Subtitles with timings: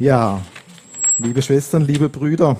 [0.00, 0.40] Ja,
[1.18, 2.56] liebe Schwestern, liebe Brüder,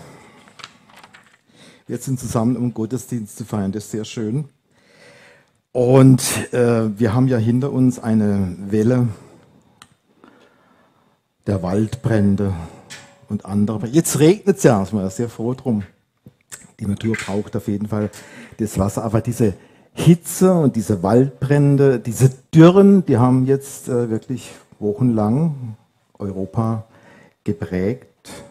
[1.86, 3.70] wir sind zusammen, um Gottesdienst zu feiern.
[3.70, 4.46] Das ist sehr schön.
[5.70, 6.20] Und
[6.52, 9.06] äh, wir haben ja hinter uns eine Welle
[11.46, 12.54] der Waldbrände
[13.28, 13.86] und andere.
[13.86, 15.84] Jetzt regnet es ja, sind wir sehr froh drum.
[16.80, 18.10] Die Natur braucht auf jeden Fall
[18.56, 19.04] das Wasser.
[19.04, 19.54] Aber diese
[19.92, 24.50] Hitze und diese Waldbrände, diese Dürren, die haben jetzt äh, wirklich
[24.80, 25.76] wochenlang
[26.18, 26.87] Europa
[27.48, 28.44] geprägt,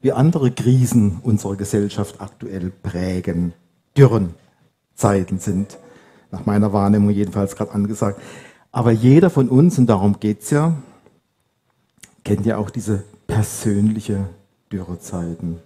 [0.00, 3.52] wie andere Krisen unserer Gesellschaft aktuell prägen.
[3.94, 4.34] Dürren
[4.94, 5.78] Zeiten sind
[6.30, 8.18] nach meiner Wahrnehmung jedenfalls gerade angesagt.
[8.70, 10.74] Aber jeder von uns, und darum geht's ja,
[12.24, 14.26] kennt ja auch diese persönliche
[14.72, 15.58] Dürrezeiten,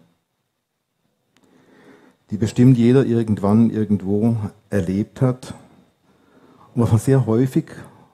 [2.31, 4.37] die bestimmt jeder irgendwann irgendwo
[4.69, 5.55] erlebt hat.
[6.75, 7.67] Und was man sehr häufig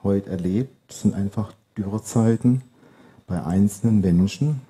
[0.03, 2.63] heute erlebt, sind einfach Dürrezeiten
[3.27, 4.61] bei einzelnen Menschen,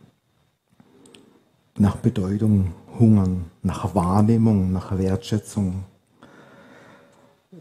[1.79, 5.84] nach Bedeutung hungern, nach Wahrnehmung, nach Wertschätzung.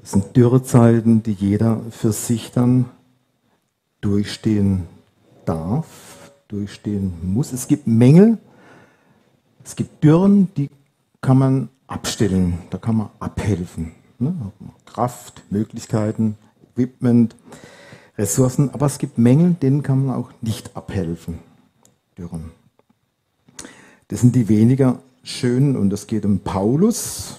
[0.03, 2.85] Es sind Dürrezeiten, die jeder für sich dann
[4.01, 4.87] durchstehen
[5.45, 7.53] darf, durchstehen muss.
[7.53, 8.37] Es gibt Mängel,
[9.63, 10.69] es gibt Dürren, die
[11.21, 13.91] kann man abstellen, da kann man abhelfen.
[14.17, 14.33] Ne?
[14.85, 16.37] Kraft, Möglichkeiten,
[16.71, 17.35] Equipment,
[18.17, 21.39] Ressourcen, aber es gibt Mängel, denen kann man auch nicht abhelfen.
[22.17, 22.51] Dürren.
[24.09, 27.37] Das sind die weniger schönen und es geht um Paulus.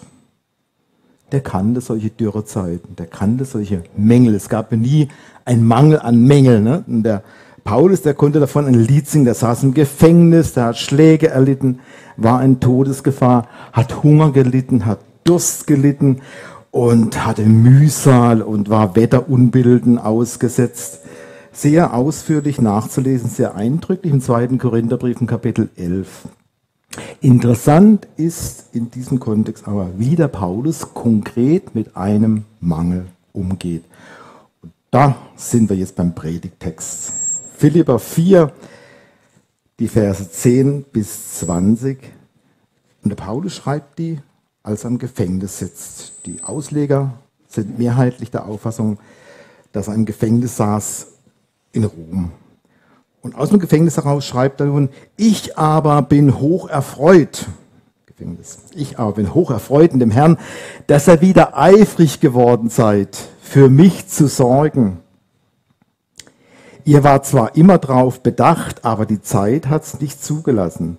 [1.31, 4.35] Der kannte solche Dürrezeiten, der kannte solche Mängel.
[4.35, 5.09] Es gab nie
[5.45, 6.65] einen Mangel an Mängeln.
[6.65, 6.85] Ne?
[6.87, 7.23] Und der
[7.65, 11.81] Paulus, der konnte davon ein Lied singen, der saß im Gefängnis, der hat Schläge erlitten,
[12.17, 16.21] war in Todesgefahr, hat Hunger gelitten, hat Durst gelitten
[16.73, 21.01] und hatte Mühsal und war Wetterunbilden ausgesetzt.
[21.53, 26.27] Sehr ausführlich nachzulesen, sehr eindrücklich im zweiten Korintherbrief in Kapitel 11.
[27.21, 33.85] Interessant ist in diesem Kontext aber, wie der Paulus konkret mit einem Mangel umgeht.
[34.63, 37.13] Und da sind wir jetzt beim Predigtext.
[37.55, 38.51] Philipper 4,
[39.79, 41.99] die Verse 10 bis 20.
[43.05, 44.21] Und der Paulus schreibt die,
[44.63, 46.13] als im Gefängnis sitzt.
[46.27, 47.15] Die Ausleger
[47.49, 48.99] sind mehrheitlich der Auffassung,
[49.73, 51.09] dass er im Gefängnis saß
[51.73, 52.33] in Rom.
[53.23, 57.47] Und aus dem Gefängnis heraus schreibt er nun, ich aber bin hoch erfreut,
[58.07, 60.39] Gefängnis, ich aber bin hoch erfreut in dem Herrn,
[60.87, 64.99] dass er wieder eifrig geworden seid, für mich zu sorgen.
[66.85, 70.99] Ihr wart zwar immer drauf bedacht, aber die Zeit hat's nicht zugelassen.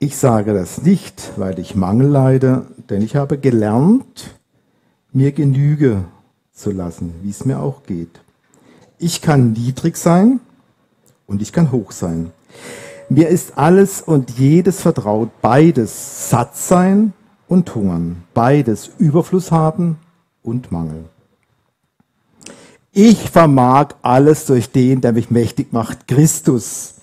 [0.00, 4.34] Ich sage das nicht, weil ich Mangel leide, denn ich habe gelernt,
[5.12, 6.04] mir Genüge
[6.52, 8.20] zu lassen, wie es mir auch geht.
[8.98, 10.40] Ich kann niedrig sein,
[11.30, 12.32] und ich kann hoch sein.
[13.08, 17.12] Mir ist alles und jedes vertraut, beides satt sein
[17.46, 19.98] und hungern, beides Überfluss haben
[20.42, 21.04] und Mangel.
[22.90, 26.94] Ich vermag alles durch den, der mich mächtig macht, Christus.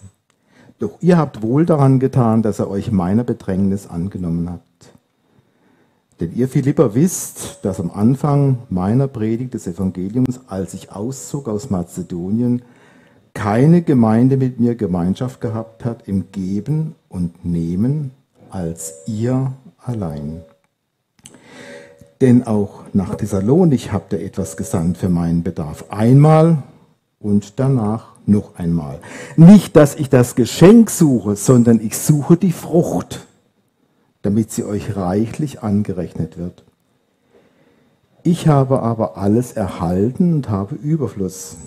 [0.79, 4.93] Doch ihr habt wohl daran getan, dass er euch meiner Bedrängnis angenommen habt.
[6.19, 11.69] Denn ihr Philipper wisst, dass am Anfang meiner Predigt des Evangeliums, als ich auszog aus
[11.69, 12.63] Mazedonien,
[13.33, 18.11] keine Gemeinde mit mir Gemeinschaft gehabt hat im Geben und Nehmen
[18.49, 20.41] als ihr allein.
[22.21, 25.85] Denn auch nach Thessalonik habt ihr etwas gesandt für meinen Bedarf.
[25.89, 26.63] Einmal
[27.19, 28.99] und danach noch einmal.
[29.35, 33.25] Nicht, dass ich das Geschenk suche, sondern ich suche die Frucht,
[34.21, 36.63] damit sie euch reichlich angerechnet wird.
[38.23, 41.57] Ich habe aber alles erhalten und habe Überfluss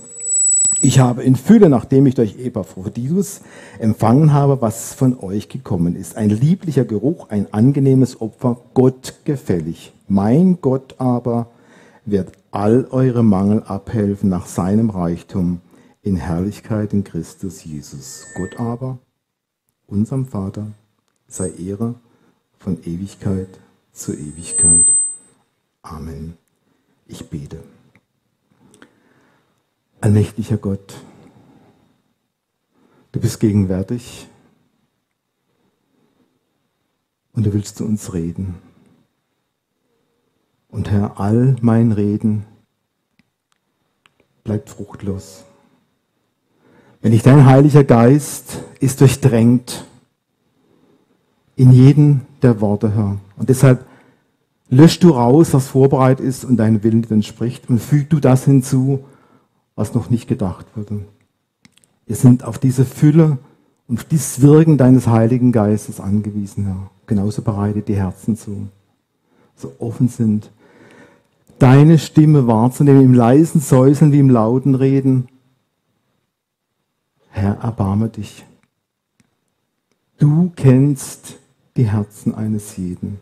[0.82, 3.42] ich habe in Fülle, nachdem ich durch Epaphroditus
[3.78, 6.16] empfangen habe, was von euch gekommen ist.
[6.16, 9.92] Ein lieblicher Geruch, ein angenehmes Opfer, Gott gefällig.
[10.08, 11.48] Mein Gott aber
[12.10, 15.60] wird all eure Mangel abhelfen nach seinem Reichtum
[16.02, 18.26] in Herrlichkeit in Christus Jesus.
[18.36, 18.98] Gott aber,
[19.86, 20.72] unserem Vater,
[21.28, 21.94] sei Ehre
[22.58, 23.48] von Ewigkeit
[23.92, 24.86] zu Ewigkeit.
[25.82, 26.34] Amen.
[27.06, 27.58] Ich bete.
[30.00, 30.94] Allmächtiger Gott,
[33.12, 34.28] du bist gegenwärtig
[37.32, 38.69] und du willst zu uns reden.
[40.70, 42.44] Und Herr, all mein Reden
[44.44, 45.44] bleibt fruchtlos.
[47.00, 49.84] Wenn nicht dein Heiliger Geist ist durchdrängt
[51.56, 53.18] in jeden der Worte, Herr.
[53.36, 53.86] Und deshalb
[54.68, 59.04] lösch du raus, was vorbereitet ist und deinen Willen entspricht und füg du das hinzu,
[59.74, 61.04] was noch nicht gedacht wurde.
[62.06, 63.38] Wir sind auf diese Fülle
[63.88, 66.90] und dieses Wirken deines Heiligen Geistes angewiesen, Herr.
[67.06, 68.68] Genauso bereitet die Herzen zu,
[69.56, 70.50] so offen sind,
[71.60, 75.28] deine Stimme wahrzunehmen, im leisen Säuseln wie im lauten Reden.
[77.28, 78.44] Herr, erbarme dich.
[80.18, 81.38] Du kennst
[81.76, 83.20] die Herzen eines jeden.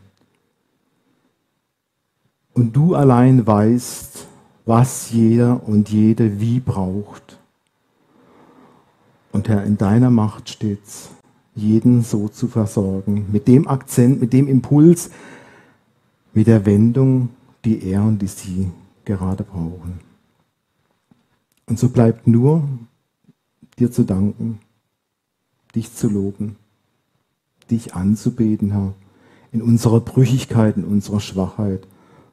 [2.55, 4.26] Und du allein weißt,
[4.67, 7.38] was jeder und jede wie braucht.
[9.32, 11.11] Und Herr, in deiner Macht steht's,
[11.55, 15.11] jeden so zu versorgen, mit dem Akzent, mit dem Impuls,
[16.32, 17.31] mit der Wendung,
[17.64, 18.70] die er und die sie
[19.05, 20.00] gerade brauchen.
[21.66, 22.66] Und so bleibt nur
[23.78, 24.60] dir zu danken,
[25.75, 26.56] dich zu loben,
[27.70, 28.94] dich anzubeten, Herr,
[29.52, 31.87] in unserer Brüchigkeit, in unserer Schwachheit.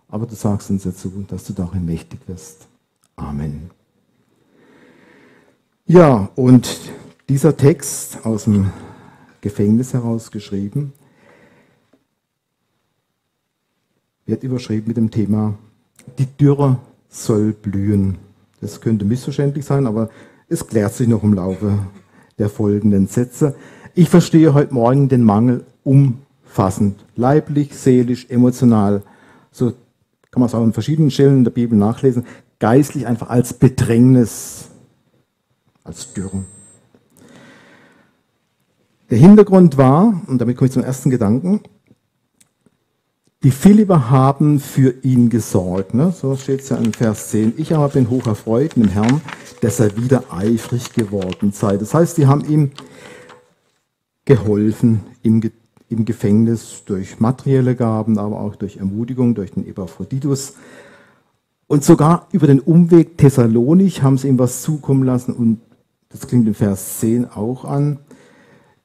[0.08, 2.68] Aber du sagst uns dazu, dass du darin mächtig wirst.
[3.16, 3.70] Amen.
[5.86, 6.80] Ja, und
[7.30, 8.72] dieser Text aus dem
[9.42, 10.32] Gefängnis heraus
[14.26, 15.56] wird überschrieben mit dem Thema,
[16.18, 16.78] die Dürre
[17.10, 18.18] soll blühen.
[18.62, 20.10] Das könnte missverständlich sein, aber
[20.50, 21.80] es klärt sich noch im Laufe
[22.38, 23.56] der folgenden Sätze.
[23.94, 29.04] Ich verstehe heute Morgen den Mangel umfassend, leiblich, seelisch, emotional.
[29.52, 29.72] So
[30.32, 32.26] kann man es auch an verschiedenen Stellen der Bibel nachlesen.
[32.60, 34.70] Geistlich einfach als Bedrängnis,
[35.84, 36.44] als Dürre.
[39.10, 41.62] Der Hintergrund war, und damit komme ich zum ersten Gedanken,
[43.46, 45.94] die Philipper haben für ihn gesorgt.
[45.94, 46.12] Ne?
[46.20, 47.54] So steht es ja in Vers 10.
[47.58, 49.22] Ich aber bin hoch erfreut im Herrn,
[49.62, 51.78] dass er wieder eifrig geworden sei.
[51.78, 52.72] Das heißt, sie haben ihm
[54.26, 55.44] geholfen im,
[55.90, 60.56] im Gefängnis durch materielle Gaben, aber auch durch Ermutigung, durch den Epaphroditus.
[61.68, 65.36] Und sogar über den Umweg Thessalonich haben sie ihm was zukommen lassen.
[65.36, 65.62] Und
[66.10, 68.00] das klingt in Vers 10 auch an.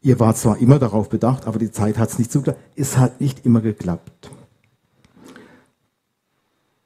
[0.02, 2.60] Ihr wart zwar immer darauf bedacht, aber die Zeit hat es nicht zugelassen.
[2.76, 4.30] Es hat nicht immer geklappt.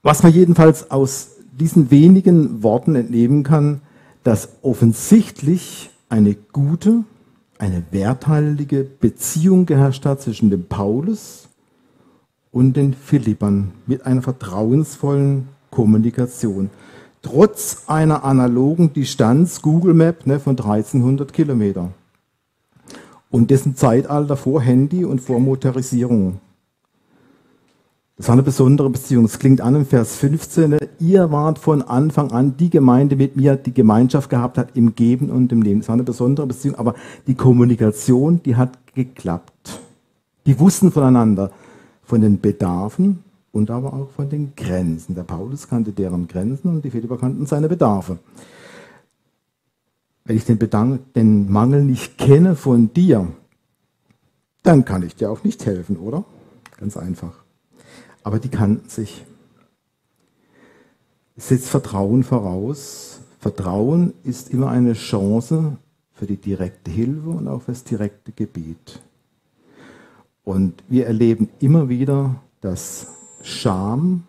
[0.04, 3.80] Was man jedenfalls aus diesen wenigen Worten entnehmen kann,
[4.22, 7.04] dass offensichtlich eine gute,
[7.58, 11.48] eine werthaltige Beziehung geherrscht hat zwischen dem Paulus
[12.52, 16.68] und den Philippern mit einer vertrauensvollen Kommunikation.
[17.22, 21.88] Trotz einer analogen Distanz, Google Map ne, von 1300 Kilometer.
[23.30, 26.40] Und dessen Zeitalter vor Handy und vor Motorisierung.
[28.16, 29.24] Das war eine besondere Beziehung.
[29.24, 30.78] Es klingt an im Vers 15.
[31.00, 35.30] Ihr wart von Anfang an die Gemeinde mit mir, die Gemeinschaft gehabt hat im Geben
[35.30, 35.80] und im Leben.
[35.80, 36.94] Es war eine besondere Beziehung, aber
[37.26, 39.80] die Kommunikation, die hat geklappt.
[40.46, 41.50] Die wussten voneinander,
[42.04, 45.16] von den Bedarfen und aber auch von den Grenzen.
[45.16, 48.18] Der Paulus kannte deren Grenzen und die Philipper kannten seine Bedarfe.
[50.24, 53.26] Wenn ich den, Bedank, den Mangel nicht kenne von dir,
[54.62, 56.24] dann kann ich dir auch nicht helfen, oder?
[56.78, 57.43] Ganz einfach
[58.24, 59.24] aber die kannten sich.
[61.36, 63.20] Es setzt Vertrauen voraus.
[63.38, 65.76] Vertrauen ist immer eine Chance
[66.14, 69.00] für die direkte Hilfe und auch für das direkte Gebet.
[70.42, 73.08] Und wir erleben immer wieder, dass
[73.42, 74.24] Scham,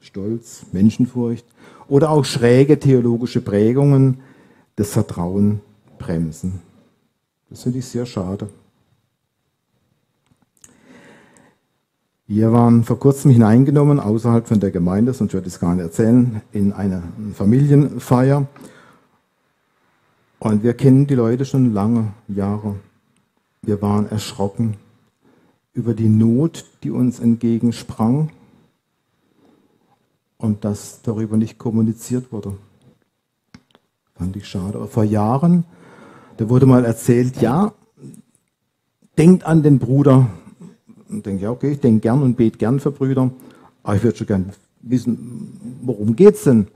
[0.00, 1.44] Stolz, Menschenfurcht
[1.88, 4.20] oder auch schräge theologische Prägungen
[4.76, 5.60] das Vertrauen
[5.98, 6.60] bremsen.
[7.50, 8.48] Das finde ich sehr schade.
[12.32, 15.82] Wir waren vor kurzem hineingenommen, außerhalb von der Gemeinde, sonst würde ich es gar nicht
[15.82, 17.02] erzählen, in eine
[17.34, 18.46] Familienfeier.
[20.38, 22.76] Und wir kennen die Leute schon lange, Jahre.
[23.62, 24.76] Wir waren erschrocken
[25.72, 28.30] über die Not, die uns entgegensprang
[30.38, 32.56] und dass darüber nicht kommuniziert wurde.
[34.14, 34.86] Fand ich schade.
[34.86, 35.64] Vor Jahren,
[36.36, 37.72] da wurde mal erzählt, ja,
[39.18, 40.28] denkt an den Bruder,
[41.10, 43.30] und denke, ja, okay, ich denke gern und bete gern für Brüder,
[43.82, 44.52] aber ich würde schon gern
[44.82, 46.68] wissen, worum geht's denn?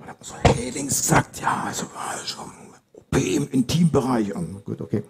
[0.00, 2.42] Und dann so Helings gesagt, ja, also, also
[2.92, 4.34] OP im Intimbereich.
[4.34, 5.02] Und gut, okay.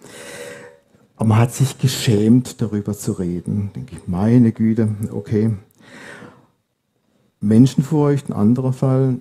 [1.16, 3.70] Aber man hat sich geschämt, darüber zu reden.
[3.74, 5.54] Denke ich, meine Güte, okay.
[7.40, 9.18] Menschenfurcht, ein anderer Fall.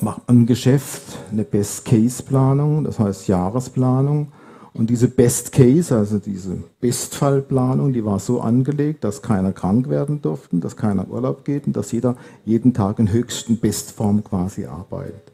[0.00, 4.32] Macht man im Geschäft eine Best-Case-Planung, das heißt Jahresplanung.
[4.76, 10.20] Und diese Best Case, also diese Bestfallplanung, die war so angelegt, dass keiner krank werden
[10.20, 15.32] durfte, dass keiner Urlaub geht und dass jeder jeden Tag in höchsten Bestform quasi arbeitet.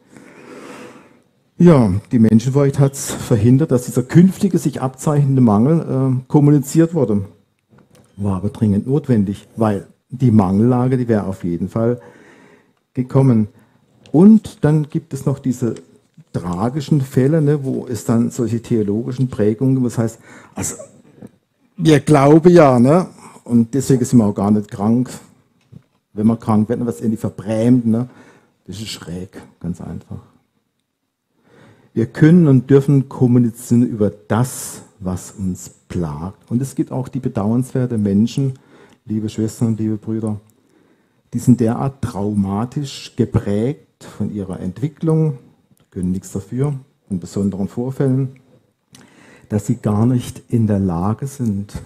[1.59, 7.25] Ja, die Menschenfurcht hat es verhindert, dass dieser künftige sich abzeichnende Mangel äh, kommuniziert wurde.
[8.17, 12.01] War aber dringend notwendig, weil die Mangellage, die wäre auf jeden Fall
[12.95, 13.49] gekommen.
[14.13, 15.75] Und dann gibt es noch diese
[16.33, 19.87] tragischen Fälle, ne, wo es dann solche theologischen Prägungen gibt.
[19.87, 20.19] Das heißt,
[20.55, 20.77] also,
[21.77, 23.07] wir glauben ja, ne,
[23.45, 25.11] und deswegen sind wir auch gar nicht krank.
[26.13, 28.09] Wenn wir krank werden, was irgendwie verbrämt, ne,
[28.67, 30.19] das ist schräg, ganz einfach.
[31.95, 36.51] Wir können und dürfen kommunizieren über das, was uns plagt.
[36.51, 38.55] Und es gibt auch die bedauernswerte Menschen,
[39.05, 40.41] liebe Schwestern und liebe Brüder,
[41.35, 45.39] die sind derart traumatisch geprägt von ihrer Entwicklung,
[45.93, 46.75] können nichts dafür,
[47.11, 48.41] in besonderen Vorfällen,
[49.51, 51.83] dass sie gar nicht in der Lage sind,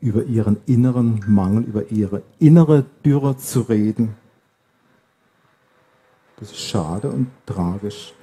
[0.00, 4.14] über ihren inneren Mangel, über ihre innere Dürre zu reden.
[6.38, 8.14] Das ist schade und tragisch.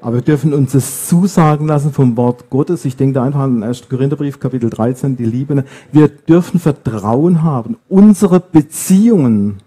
[0.00, 2.84] Aber wir dürfen uns das zusagen lassen vom Wort Gottes.
[2.84, 3.88] Ich denke da einfach an den 1.
[3.88, 5.64] Korintherbrief, Kapitel 13, die Liebe.
[5.90, 7.78] Wir dürfen Vertrauen haben.
[7.88, 9.58] Unsere Beziehungen,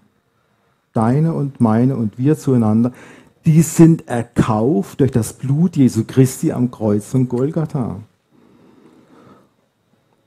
[0.92, 2.92] deine und meine und wir zueinander,
[3.44, 8.00] die sind erkauft durch das Blut Jesu Christi am Kreuz von Golgatha.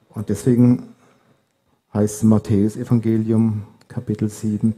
[0.10, 0.84] Und deswegen
[1.94, 4.74] heißt Matthäus Evangelium Kapitel 7,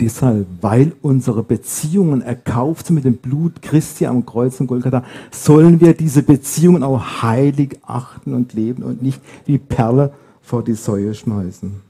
[0.00, 5.80] Deshalb, weil unsere Beziehungen erkauft sind mit dem Blut Christi am Kreuz und Golgatha, sollen
[5.80, 11.14] wir diese Beziehungen auch heilig achten und leben und nicht wie Perle vor die Säue
[11.14, 11.80] schmeißen.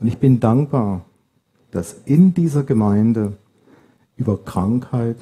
[0.00, 1.04] Und ich bin dankbar,
[1.70, 3.36] dass in dieser Gemeinde
[4.16, 5.16] über Krankheit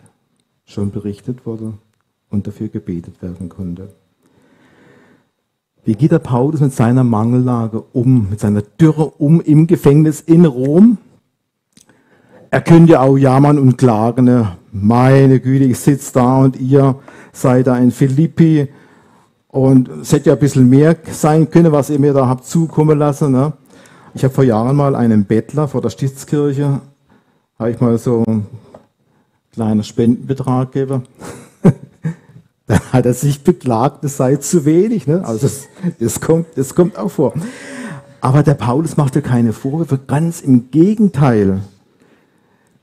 [0.65, 1.75] schon berichtet wurde
[2.31, 3.89] und dafür gebetet werden konnte.
[5.85, 10.47] Wie geht der Paulus mit seiner Mangellage um, mit seiner Dürre um im Gefängnis in
[10.47, 10.97] Rom?
[12.51, 14.25] Er könnte auch jammern und klagen.
[14.25, 14.57] Ne?
[14.73, 16.97] Meine Güte, ich sitze da und ihr
[17.33, 18.69] seid da in Philippi.
[19.49, 22.99] Und es hätte ja ein bisschen mehr sein können, was ihr mir da habt zukommen
[22.99, 23.33] lassen.
[23.33, 23.53] Ne?
[24.15, 26.81] Ich habe vor Jahren mal einen Bettler vor der Stiftskirche,
[27.59, 28.25] habe ich mal so
[29.57, 31.05] einen kleinen Spendenbetrag gegeben.
[32.67, 35.07] Dann hat er sich beklagt, es sei zu wenig.
[35.07, 35.25] Ne?
[35.25, 35.67] Also das,
[35.99, 37.35] das, kommt, das kommt auch vor.
[38.21, 41.61] Aber der Paulus machte keine Vorwürfe, ganz im Gegenteil.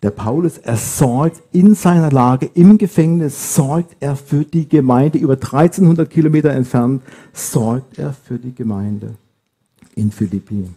[0.04, 5.34] Der Paulus, er sorgt in seiner Lage im Gefängnis, sorgt er für die Gemeinde, über
[5.34, 9.16] 1300 Kilometer entfernt, sorgt er für die Gemeinde
[9.96, 10.70] in Philippi.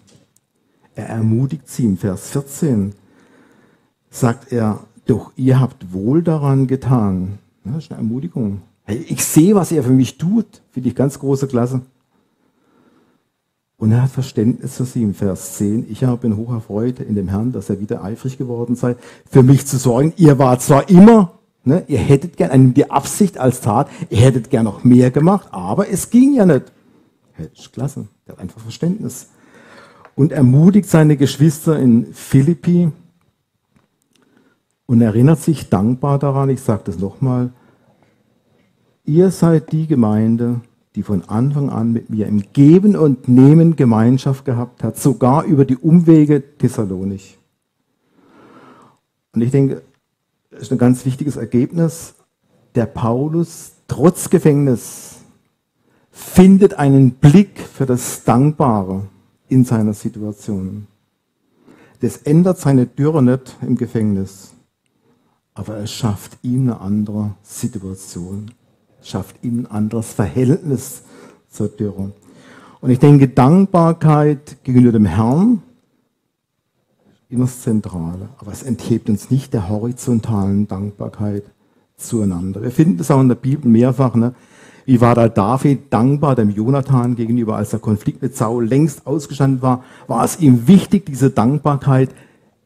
[0.94, 2.92] Er ermutigt sie im Vers 14,
[4.10, 7.38] sagt er, doch ihr habt wohl daran getan.
[7.64, 8.62] Das ist eine Ermutigung.
[8.86, 10.46] Ich sehe, was er für mich tut.
[10.70, 11.82] Finde ich ganz große Klasse.
[13.76, 15.86] Und er hat Verständnis für sie im Vers 10.
[15.90, 18.96] Ich habe in hoher Freude in dem Herrn, dass er wieder eifrig geworden sei,
[19.30, 20.12] für mich zu sorgen.
[20.16, 21.32] Ihr wart zwar immer,
[21.64, 25.88] ne, ihr hättet gern die Absicht als Tat, ihr hättet gern noch mehr gemacht, aber
[25.90, 26.72] es ging ja nicht.
[27.32, 28.06] Hey, ist klasse.
[28.26, 29.28] Der hat einfach Verständnis.
[30.14, 32.92] Und ermutigt seine Geschwister in Philippi
[34.86, 37.50] und erinnert sich dankbar daran, ich sage das nochmal,
[39.04, 40.60] ihr seid die Gemeinde,
[40.94, 45.64] die von Anfang an mit mir im Geben und Nehmen Gemeinschaft gehabt hat, sogar über
[45.64, 47.38] die Umwege Thessalonich.
[49.32, 49.82] Und ich denke,
[50.50, 52.14] das ist ein ganz wichtiges Ergebnis.
[52.76, 55.16] Der Paulus, trotz Gefängnis,
[56.12, 59.08] findet einen Blick für das Dankbare
[59.48, 60.86] in seiner Situation.
[62.00, 64.53] Das ändert seine Dürre nicht im Gefängnis,
[65.54, 68.50] aber es schafft ihm eine andere Situation
[69.04, 71.02] schafft ihm ein anderes Verhältnis
[71.48, 72.12] zur Dürre.
[72.80, 75.62] Und ich denke, Dankbarkeit gegenüber dem Herrn
[77.22, 78.28] ist immer das Zentrale.
[78.38, 81.44] Aber es enthebt uns nicht der horizontalen Dankbarkeit
[81.96, 82.62] zueinander.
[82.62, 84.14] Wir finden das auch in der Bibel mehrfach.
[84.14, 84.34] Ne?
[84.84, 89.62] Wie war da David dankbar dem Jonathan gegenüber, als der Konflikt mit Saul längst ausgestanden
[89.62, 89.82] war?
[90.06, 92.10] War es ihm wichtig, diese Dankbarkeit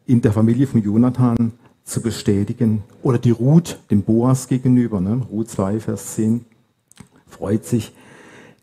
[0.07, 1.53] in der Familie von Jonathan
[1.89, 2.85] zu bestätigen.
[3.03, 5.23] Oder die Ruth dem Boas gegenüber, ne?
[5.31, 6.45] Ruth 2, Vers 10,
[7.27, 7.95] freut sich.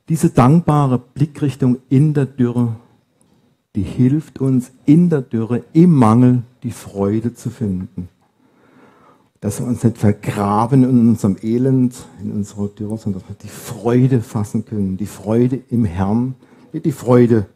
[0.08, 2.75] Diese dankbare Blickrichtung in der Dürre,
[3.74, 8.08] die hilft uns in der Dürre, im Mangel, die Freude zu finden.
[9.41, 13.48] Dass wir uns nicht vergraben in unserem Elend, in unserer Dürre, sondern dass wir die
[13.48, 14.98] Freude fassen können.
[14.98, 16.36] Die Freude im Herrn,
[16.74, 17.48] die Freude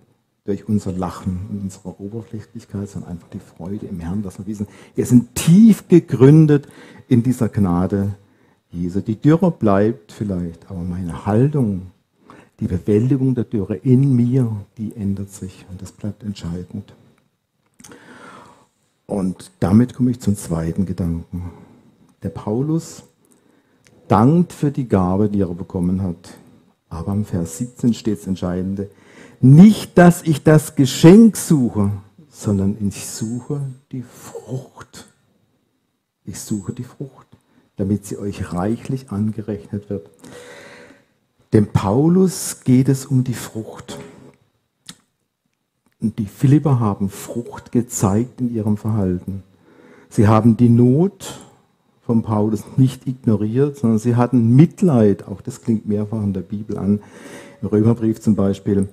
[0.50, 4.68] durch unser Lachen und unsere Oberflächlichkeit, sondern einfach die Freude im Herrn, dass wir wissen,
[4.96, 6.68] wir sind tief gegründet
[7.08, 8.16] in dieser Gnade
[8.72, 9.00] Jesu.
[9.02, 11.92] Die Dürre bleibt vielleicht, aber meine Haltung,
[12.60, 16.96] die Bewältigung der Dürre in mir, die ändert sich und das bleibt entscheidend.
[19.06, 21.52] Und damit komme ich zum zweiten Gedanken.
[22.24, 23.04] Der Paulus
[24.08, 26.38] dankt für die Gabe, die er bekommen hat.
[26.90, 28.90] Aber im Vers 17 steht das Entscheidende.
[29.42, 31.92] Nicht, dass ich das Geschenk suche,
[32.30, 35.08] sondern ich suche die Frucht.
[36.26, 37.28] Ich suche die Frucht.
[37.80, 40.10] damit sie euch reichlich angerechnet wird.
[41.54, 43.98] Dem Paulus geht es um die Frucht.
[46.02, 49.44] Und die Philipper haben Frucht gezeigt in ihrem Verhalten.
[50.10, 51.40] Sie haben die Not
[52.02, 55.26] von Paulus nicht ignoriert, sondern sie hatten Mitleid.
[55.26, 57.02] Auch das klingt mehrfach in der Bibel an.
[57.62, 58.90] Im Römerbrief zum Beispiel.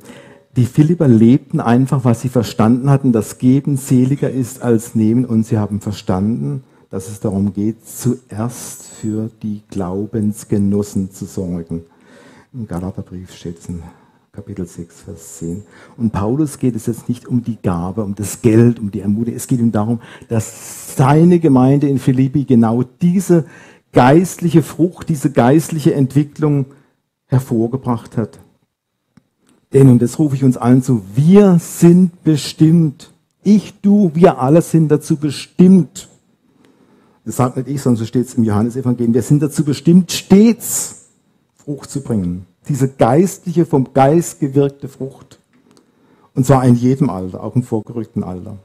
[0.56, 5.26] Die Philipper lebten einfach, was sie verstanden hatten, dass Geben seliger ist als Nehmen.
[5.26, 11.84] Und sie haben verstanden, dass es darum geht, zuerst für die Glaubensgenossen zu sorgen.
[12.54, 13.82] Im Galaterbrief steht es in
[14.32, 15.62] Kapitel 6, Vers 10.
[15.98, 19.36] Und Paulus geht es jetzt nicht um die Gabe, um das Geld, um die Ermutigung.
[19.36, 23.44] Es geht ihm darum, dass seine Gemeinde in Philippi genau diese
[23.92, 26.64] geistliche Frucht, diese geistliche Entwicklung
[27.26, 28.38] hervorgebracht hat.
[29.76, 33.12] Denn, und das rufe ich uns allen zu, wir sind bestimmt.
[33.42, 36.08] Ich, du, wir alle sind dazu bestimmt.
[37.26, 39.12] Das sagt nicht ich, sondern so steht es im Johannesevangelium.
[39.12, 41.08] Wir sind dazu bestimmt, stets
[41.56, 42.46] Frucht zu bringen.
[42.70, 45.40] Diese geistliche, vom Geist gewirkte Frucht.
[46.34, 48.56] Und zwar in jedem Alter, auch im vorgerückten Alter.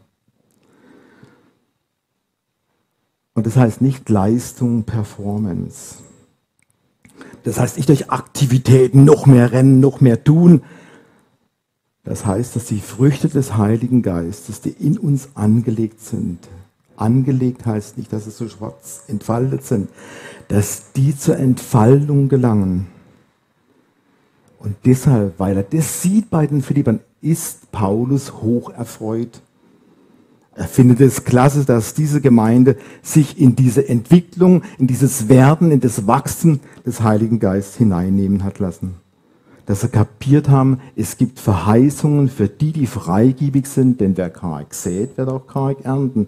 [3.34, 5.96] Und das heißt nicht Leistung, Performance.
[7.44, 10.62] Das heißt nicht durch Aktivitäten noch mehr rennen, noch mehr tun.
[12.04, 16.40] Das heißt, dass die Früchte des Heiligen Geistes, die in uns angelegt sind,
[16.96, 19.90] angelegt heißt nicht, dass sie so schwarz entfaltet sind,
[20.48, 22.88] dass die zur Entfaltung gelangen.
[24.60, 29.42] Und deshalb, weil er das sieht bei den Philippern, ist Paulus hoch erfreut.
[30.54, 35.80] Er findet es klasse, dass diese Gemeinde sich in diese Entwicklung, in dieses Werden, in
[35.80, 39.01] das Wachsen des Heiligen Geistes hineinnehmen hat lassen.
[39.72, 44.74] Dass sie kapiert haben, es gibt Verheißungen für die, die freigebig sind, denn wer karg
[44.74, 46.28] sät, wird auch karg ernten.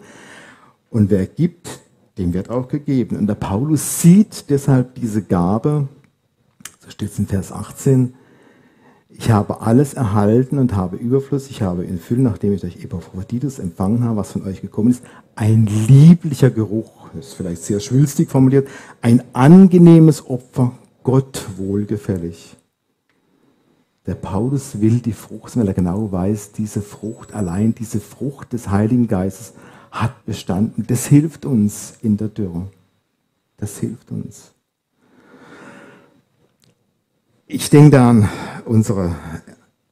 [0.89, 1.81] Und wer gibt,
[2.17, 3.17] dem wird auch gegeben.
[3.17, 5.89] Und der Paulus sieht deshalb diese Gabe,
[6.79, 8.13] so steht es in Vers 18,
[9.09, 11.49] ich habe alles erhalten und habe Überfluss.
[11.49, 15.03] Ich habe in Fülle, nachdem ich durch Epaphroditus empfangen habe, was von euch gekommen ist,
[15.35, 18.69] ein lieblicher Geruch, das ist vielleicht sehr schwülstig formuliert,
[19.01, 20.71] ein angenehmes Opfer,
[21.03, 22.55] Gott wohlgefällig.
[24.05, 28.69] Der Paulus will die Frucht, weil er genau weiß, diese Frucht, allein diese Frucht des
[28.69, 29.53] Heiligen Geistes
[29.91, 30.85] hat bestanden.
[30.87, 32.67] Das hilft uns in der Dürre.
[33.57, 34.51] Das hilft uns.
[37.47, 38.27] Ich denke an
[38.65, 39.15] unsere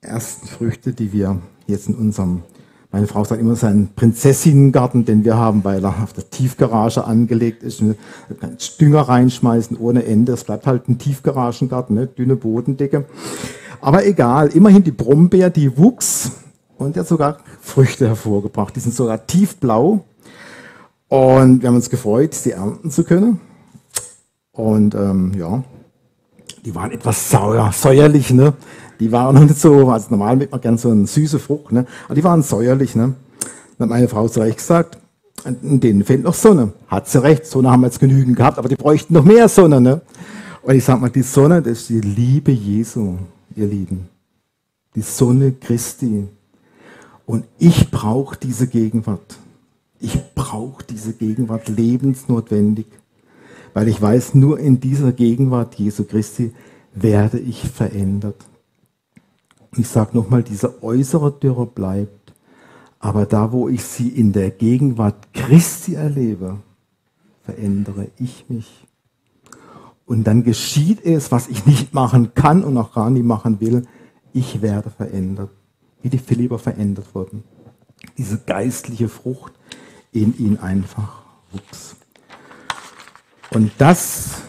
[0.02, 2.44] ersten Früchte, die wir jetzt in unserem,
[2.92, 7.64] meine Frau sagt immer, seinen Prinzessinnengarten, den wir haben, weil er auf der Tiefgarage angelegt
[7.64, 7.80] ist.
[7.80, 7.96] Du
[8.40, 10.34] kannst Dünger reinschmeißen ohne Ende.
[10.34, 12.08] Es bleibt halt ein Tiefgaragengarten, ne?
[12.08, 13.06] dünne Bodendecke.
[13.82, 16.32] Aber egal, immerhin die Brombeer, die wuchs
[16.78, 18.76] und hat sogar Früchte hervorgebracht.
[18.76, 20.06] Die sind sogar tiefblau.
[21.08, 23.42] Und wir haben uns gefreut, sie ernten zu können.
[24.52, 25.64] Und ähm, ja,
[26.64, 28.54] die waren etwas sauer, säuerlich, ne?
[29.00, 31.86] Die waren noch nicht so, also normal mit man gern so eine süße Frucht, ne?
[32.06, 33.16] Aber die waren säuerlich, ne?
[33.78, 35.00] Dann hat meine Frau zu Recht gesagt,
[35.44, 36.74] denen fehlt noch Sonne.
[36.88, 39.82] Hat sie recht, Sonne haben wir jetzt genügend gehabt, aber die bräuchten noch mehr Sonne,
[39.82, 40.02] ne?
[40.62, 43.18] Und ich sag mal, die Sonne, das ist die Liebe Jesu,
[43.56, 44.10] ihr Lieben.
[44.96, 46.28] Die Sonne Christi.
[47.26, 49.38] Und ich brauche diese Gegenwart.
[50.00, 52.88] Ich brauche diese Gegenwart lebensnotwendig
[53.74, 56.54] weil ich weiß, nur in dieser Gegenwart Jesu Christi
[56.94, 58.46] werde ich verändert.
[59.78, 62.34] ich sage nochmal, diese äußere Dürre bleibt,
[63.00, 66.58] aber da, wo ich sie in der Gegenwart Christi erlebe,
[67.44, 68.86] verändere ich mich.
[70.12, 73.88] Und dann geschieht es, was ich nicht machen kann und auch gar nicht machen will.
[74.34, 75.52] Ich werde verändert,
[76.02, 77.46] wie die Philipper verändert wurden.
[78.18, 79.54] Diese geistliche Frucht
[80.12, 81.22] in ihn einfach
[81.54, 81.96] wuchs.
[83.54, 84.42] Und das,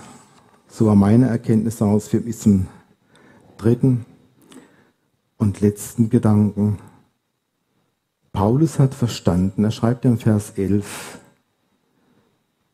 [0.66, 2.66] so war meine Erkenntnis daraus, führt mich zum
[3.56, 4.04] dritten
[5.36, 6.78] und letzten Gedanken.
[8.32, 11.20] Paulus hat verstanden, er schreibt im Vers 11,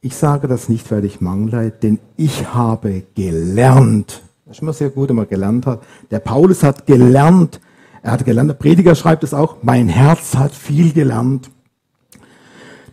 [0.01, 4.23] ich sage das nicht, weil ich mangle, denn ich habe gelernt.
[4.47, 5.83] Das ist immer sehr gut, wenn man gelernt hat.
[6.11, 7.61] Der Paulus hat gelernt.
[8.03, 11.51] Er hat gelernt, der Prediger schreibt es auch, mein Herz hat viel gelernt.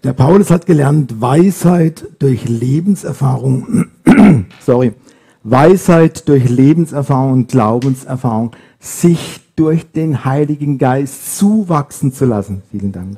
[0.03, 3.87] Der Paulus hat gelernt, Weisheit durch Lebenserfahrung,
[4.59, 4.93] sorry,
[5.43, 12.63] Weisheit durch Lebenserfahrung und Glaubenserfahrung, sich durch den Heiligen Geist zuwachsen zu lassen.
[12.71, 13.17] Vielen Dank.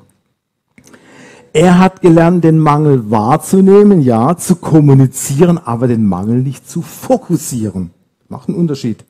[1.53, 7.91] Er hat gelernt, den Mangel wahrzunehmen, ja, zu kommunizieren, aber den Mangel nicht zu fokussieren.
[8.29, 9.05] Macht einen Unterschied.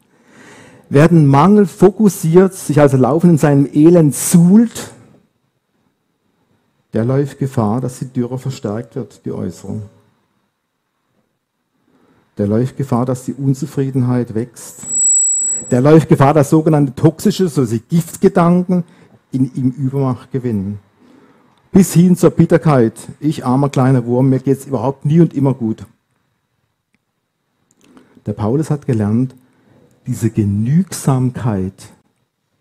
[0.90, 4.92] Wer den Mangel fokussiert, sich also laufend in seinem Elend suhlt,
[6.94, 9.84] der läuft Gefahr, dass die Dürre verstärkt wird, die Äußerung.
[12.38, 14.84] der läuft Gefahr, dass die Unzufriedenheit wächst.
[15.72, 18.84] Der läuft Gefahr, dass sogenannte toxische, also Giftgedanken
[19.32, 20.80] in ihm Übermacht gewinnen.
[21.78, 22.94] Bis hin zur Bitterkeit.
[23.20, 25.86] Ich armer kleiner Wurm, mir geht's überhaupt nie und immer gut.
[28.26, 29.36] Der Paulus hat gelernt,
[30.08, 31.90] diese Genügsamkeit,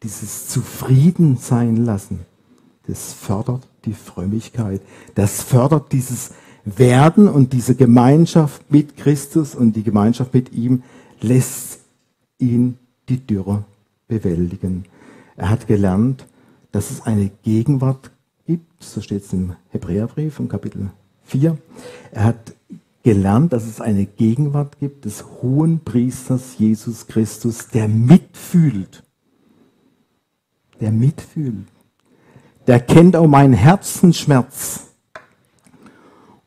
[0.02, 2.26] dieses Zufriedensein lassen,
[2.87, 4.83] das fördert die Frömmigkeit.
[5.14, 6.33] Das fördert dieses
[6.66, 10.83] Werden und diese Gemeinschaft mit Christus und die Gemeinschaft mit ihm
[11.22, 11.81] lässt
[12.38, 12.76] ihn
[13.09, 13.64] die Dürre
[14.09, 14.85] bewältigen.
[15.37, 16.26] Er hat gelernt,
[16.70, 18.11] dass es eine Gegenwart
[18.46, 20.90] gibt, so steht es im Hebräerbrief im Kapitel
[21.24, 21.59] 4.
[22.12, 22.54] Er hat
[23.02, 29.02] gelernt, dass es eine Gegenwart gibt des hohen Priesters Jesus Christus, der mitfühlt.
[30.80, 31.66] Der mitfühlt.
[32.66, 34.88] Der kennt auch meinen Herzensschmerz.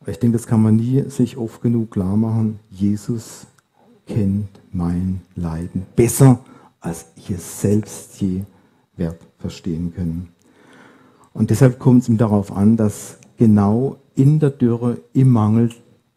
[0.06, 2.58] Ich denke, das kann man nie sich oft genug klar machen.
[2.70, 3.46] Jesus
[4.06, 6.40] kennt mein Leiden besser,
[6.80, 8.42] als ich es selbst je
[8.96, 10.28] werde verstehen können.
[11.32, 15.70] Und deshalb kommt es ihm darauf an, dass genau in der Dürre, im Mangel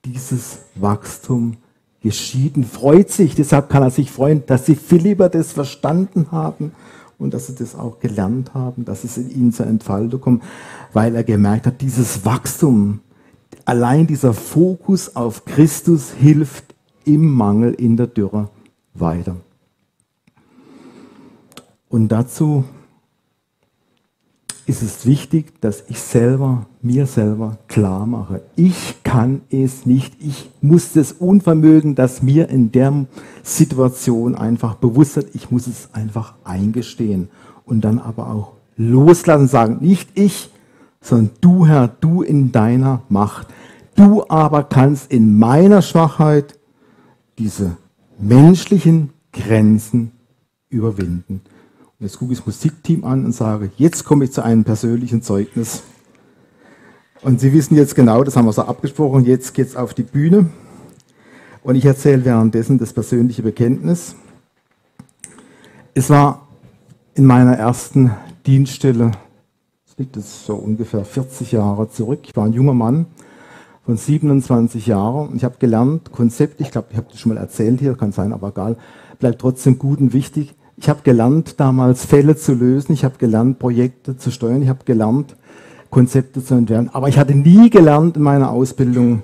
[0.06, 1.58] dieses Wachstum
[2.02, 6.74] geschieden, freut sich, deshalb kann er sich freuen, dass sie Philipper das verstanden haben
[7.18, 10.44] und dass sie das auch gelernt haben, dass es in ihnen zur Entfaltung kommt,
[10.92, 13.00] weil er gemerkt hat, dieses Wachstum,
[13.64, 18.50] allein dieser Fokus auf Christus hilft im Mangel, in der Dürre
[18.94, 19.38] weiter.
[21.88, 22.66] Und dazu
[24.66, 30.50] ist es wichtig, dass ich selber, mir selber klar mache, ich kann es nicht, ich
[30.62, 33.06] muss das Unvermögen, das mir in der
[33.44, 37.30] Situation einfach bewusst wird, ich muss es einfach eingestehen
[37.66, 40.50] und dann aber auch loslassen, sagen, nicht ich,
[41.02, 43.48] sondern du Herr, du in deiner Macht.
[43.96, 46.58] Du aber kannst in meiner Schwachheit
[47.38, 47.78] diese
[48.18, 50.12] menschlichen Grenzen
[50.70, 51.42] überwinden.
[52.04, 55.84] Jetzt gucke ich das Musikteam an und sage, jetzt komme ich zu einem persönlichen Zeugnis.
[57.22, 60.04] Und Sie wissen jetzt genau, das haben wir so abgesprochen, jetzt geht es auf die
[60.04, 60.48] Bühne.
[61.64, 64.18] Und ich erzähle währenddessen das persönliche Bekenntnis.
[65.94, 66.46] Es war
[67.14, 68.12] in meiner ersten
[68.46, 69.12] Dienststelle,
[69.86, 72.20] das liegt jetzt so ungefähr 40 Jahre zurück.
[72.24, 73.06] Ich war ein junger Mann
[73.86, 77.40] von 27 Jahren und ich habe gelernt, Konzept, ich glaube, ich habe das schon mal
[77.40, 78.76] erzählt hier, kann sein, aber egal,
[79.20, 80.54] bleibt trotzdem gut und wichtig.
[80.78, 82.94] Ich habe gelernt, damals Fälle zu lösen.
[82.94, 84.62] Ich habe gelernt, Projekte zu steuern.
[84.62, 85.36] Ich habe gelernt,
[85.90, 86.90] Konzepte zu entwickeln.
[86.94, 89.22] Aber ich hatte nie gelernt in meiner Ausbildung,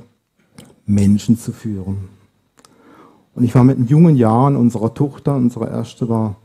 [0.85, 2.09] Menschen zu führen.
[3.35, 6.35] Und ich war mit den jungen Jahren unserer Tochter, unsere erste war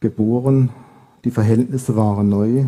[0.00, 0.70] geboren.
[1.24, 2.66] Die Verhältnisse waren neu.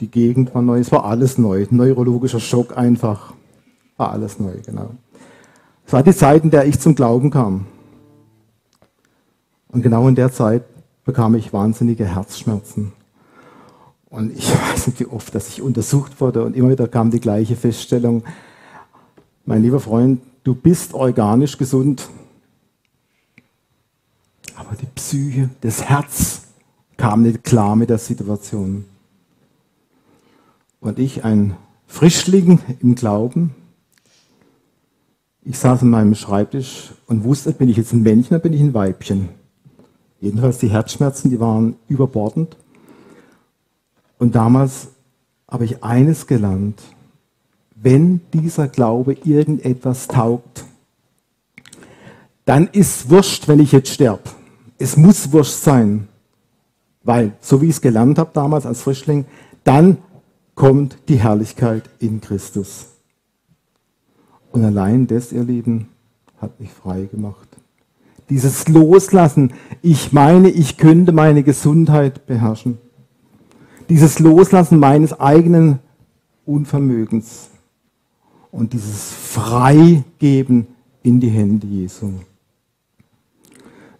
[0.00, 0.78] Die Gegend war neu.
[0.78, 1.66] Es war alles neu.
[1.70, 3.32] Neurologischer Schock einfach.
[3.96, 4.90] War alles neu, genau.
[5.86, 7.66] Es war die Zeit, in der ich zum Glauben kam.
[9.68, 10.64] Und genau in der Zeit
[11.04, 12.92] bekam ich wahnsinnige Herzschmerzen.
[14.10, 17.20] Und ich weiß nicht, wie oft, dass ich untersucht wurde und immer wieder kam die
[17.20, 18.24] gleiche Feststellung.
[19.44, 22.08] Mein lieber Freund, du bist organisch gesund,
[24.56, 26.42] aber die Psyche, das Herz
[26.96, 28.84] kam nicht klar mit der Situation.
[30.80, 33.54] Und ich, ein Frischling im Glauben,
[35.42, 38.60] ich saß an meinem Schreibtisch und wusste, bin ich jetzt ein Männchen oder bin ich
[38.60, 39.30] ein Weibchen?
[40.20, 42.56] Jedenfalls die Herzschmerzen, die waren überbordend.
[44.18, 44.88] Und damals
[45.48, 46.82] habe ich eines gelernt.
[47.74, 50.64] Wenn dieser Glaube irgendetwas taugt,
[52.44, 54.22] dann ist wurscht, wenn ich jetzt sterbe.
[54.78, 56.08] Es muss wurscht sein.
[57.04, 59.26] Weil, so wie ich es gelernt habe damals als Frischling,
[59.64, 59.98] dann
[60.54, 62.88] kommt die Herrlichkeit in Christus.
[64.50, 65.88] Und allein das, ihr Lieben,
[66.38, 67.47] hat mich frei gemacht.
[68.30, 69.52] Dieses Loslassen.
[69.82, 72.78] Ich meine, ich könnte meine Gesundheit beherrschen.
[73.88, 75.78] Dieses Loslassen meines eigenen
[76.44, 77.50] Unvermögens.
[78.50, 80.66] Und dieses Freigeben
[81.02, 82.10] in die Hände Jesu.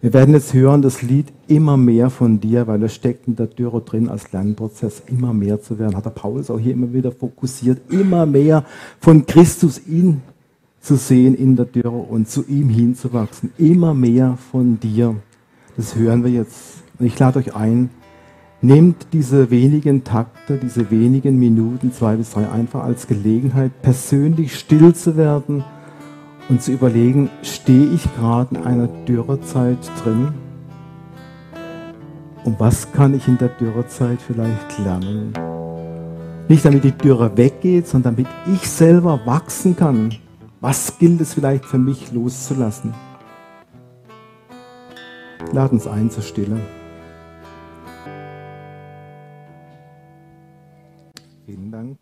[0.01, 3.47] Wir werden jetzt hören, das Lied immer mehr von dir, weil es steckt in der
[3.47, 5.97] Dürre drin als Lernprozess, immer mehr zu werden.
[5.97, 8.63] Hat der Paulus auch hier immer wieder fokussiert, immer mehr
[9.01, 10.21] von Christus in
[10.81, 13.51] zu sehen in der Dürre und zu ihm hinzuwachsen.
[13.57, 15.15] Immer mehr von dir.
[15.77, 16.83] Das hören wir jetzt.
[16.97, 17.89] Und ich lade euch ein,
[18.61, 24.93] nehmt diese wenigen Takte, diese wenigen Minuten, zwei bis drei, einfach als Gelegenheit, persönlich still
[24.93, 25.63] zu werden
[26.49, 30.33] und zu überlegen, stehe ich gerade in einer Dürrezeit drin?
[32.43, 35.33] Und was kann ich in der Dürrezeit vielleicht lernen?
[36.47, 40.11] Nicht damit die Dürre weggeht, sondern damit ich selber wachsen kann
[40.61, 42.93] Was gilt es vielleicht für mich loszulassen?
[45.53, 46.59] Lad uns ein zur Stille.
[51.45, 51.97] Vielen Dank.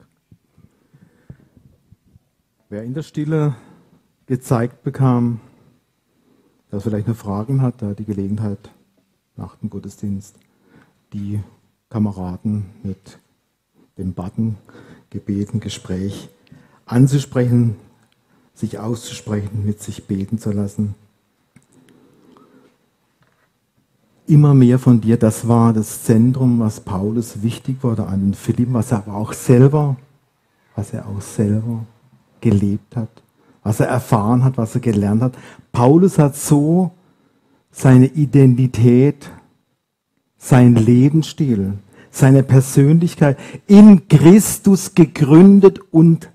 [2.69, 3.55] Wer in der Stille
[4.25, 5.39] gezeigt bekam,
[6.71, 8.71] dass vielleicht noch Fragen hat, da die Gelegenheit
[9.35, 10.35] nach dem Gottesdienst,
[11.13, 11.43] die
[11.89, 13.19] Kameraden mit
[13.99, 14.57] dem Button
[15.11, 16.29] Gebeten, Gespräch
[16.87, 17.77] anzusprechen,
[18.57, 20.95] sich auszusprechen, mit sich beten zu lassen.
[24.25, 28.73] Immer mehr von dir, das war das Zentrum, was Paulus wichtig wurde an den Philippen,
[28.73, 29.95] was er aber auch selber,
[30.75, 31.85] was er auch selber
[32.41, 33.09] gelebt hat,
[33.63, 35.37] was er erfahren hat, was er gelernt hat.
[35.71, 36.91] Paulus hat so
[37.71, 39.29] seine Identität,
[40.37, 41.73] sein Lebensstil,
[42.09, 46.29] seine Persönlichkeit in Christus gegründet und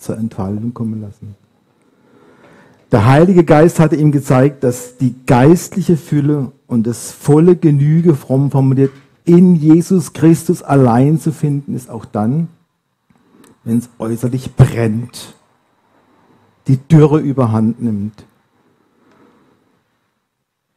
[0.00, 1.36] zur Entfaltung kommen lassen.
[2.90, 8.50] Der Heilige Geist hatte ihm gezeigt, dass die geistliche Fülle und das volle Genüge, fromm
[8.50, 8.90] formuliert,
[9.24, 12.48] in Jesus Christus allein zu finden ist, auch dann,
[13.62, 15.34] wenn es äußerlich brennt,
[16.66, 18.24] die Dürre überhand nimmt.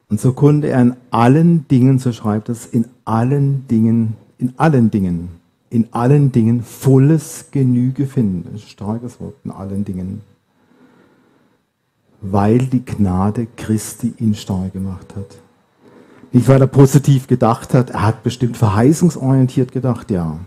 [0.10, 4.92] Und so konnte er in allen Dingen, so schreibt es, in allen Dingen, in allen
[4.92, 5.30] Dingen,
[5.74, 8.48] in allen Dingen volles Genüge finden.
[8.54, 10.22] Ein starkes Wort, in allen Dingen.
[12.22, 15.36] Weil die Gnade Christi ihn stark gemacht hat.
[16.32, 20.38] Nicht, weil er positiv gedacht hat, er hat bestimmt verheißungsorientiert gedacht, ja.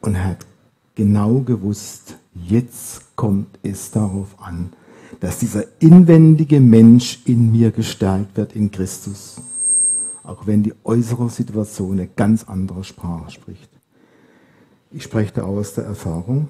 [0.00, 0.46] Und er hat
[0.94, 4.72] genau gewusst, jetzt kommt es darauf an,
[5.20, 9.36] dass dieser inwendige Mensch in mir gestärkt wird in Christus.
[10.28, 13.70] Auch wenn die äußere Situation eine ganz andere Sprache spricht.
[14.90, 16.48] Ich spreche da aus der Erfahrung.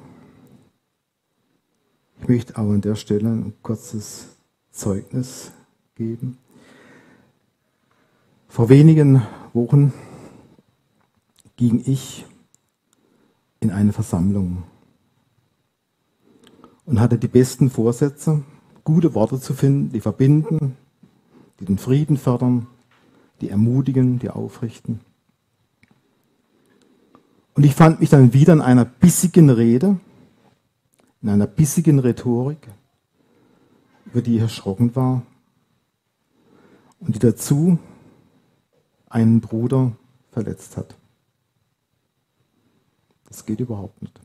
[2.20, 4.30] Ich möchte aber an der Stelle ein kurzes
[4.72, 5.52] Zeugnis
[5.94, 6.38] geben.
[8.48, 9.92] Vor wenigen Wochen
[11.54, 12.26] ging ich
[13.60, 14.64] in eine Versammlung
[16.84, 18.42] und hatte die besten Vorsätze,
[18.82, 20.76] gute Worte zu finden, die verbinden,
[21.60, 22.66] die den Frieden fördern,
[23.40, 25.00] die ermutigen, die aufrichten.
[27.54, 29.98] Und ich fand mich dann wieder in einer bissigen Rede,
[31.22, 32.68] in einer bissigen Rhetorik,
[34.06, 35.22] über die ich erschrocken war
[37.00, 37.78] und die dazu
[39.08, 39.92] einen Bruder
[40.30, 40.96] verletzt hat.
[43.28, 44.20] Das geht überhaupt nicht.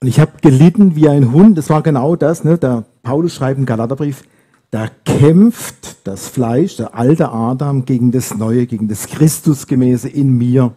[0.00, 1.56] Und ich habe gelitten wie ein Hund.
[1.56, 2.44] Das war genau das.
[2.44, 2.58] Ne?
[2.58, 4.24] Der Paulus schreibt im Galaterbrief,
[4.74, 10.74] da kämpft das Fleisch, der alte Adam, gegen das Neue, gegen das Christusgemäße in mir.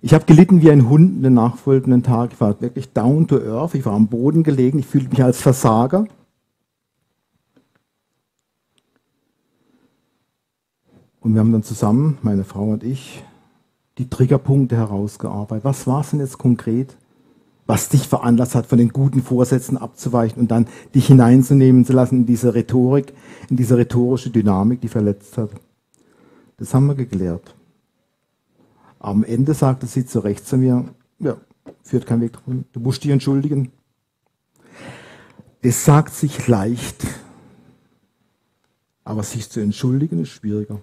[0.00, 2.32] Ich habe gelitten wie ein Hund den nachfolgenden Tag.
[2.32, 3.76] Ich war wirklich down to earth.
[3.76, 4.80] Ich war am Boden gelegen.
[4.80, 6.08] Ich fühlte mich als Versager.
[11.20, 13.22] Und wir haben dann zusammen, meine Frau und ich,
[13.96, 15.64] die Triggerpunkte herausgearbeitet.
[15.64, 16.96] Was war es denn jetzt konkret?
[17.70, 22.16] Was dich veranlasst hat, von den guten Vorsätzen abzuweichen und dann dich hineinzunehmen zu lassen
[22.16, 23.14] in diese Rhetorik,
[23.48, 25.50] in diese rhetorische Dynamik, die verletzt hat.
[26.56, 27.54] Das haben wir geklärt.
[28.98, 30.84] Am Ende sagte sie zu Recht zu mir,
[31.20, 31.36] ja,
[31.84, 33.70] führt kein Weg drin, du musst dich entschuldigen.
[35.62, 37.06] Es sagt sich leicht,
[39.04, 40.80] aber sich zu entschuldigen ist schwieriger.